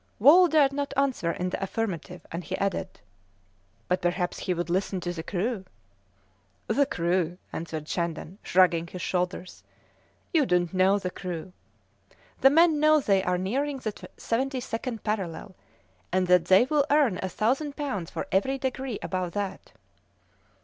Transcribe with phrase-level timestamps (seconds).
[0.17, 2.99] Wall dared not answer in the affirmative, and he added
[3.87, 5.63] "But perhaps he would listen to the crew."
[6.65, 9.63] "The crew!" answered Shandon, shrugging his shoulders;
[10.33, 11.53] "you don't know the crew.
[12.39, 15.55] The men know they are nearing the 72nd parallel,
[16.11, 19.71] and that they will earn a thousand pounds for every degree above that."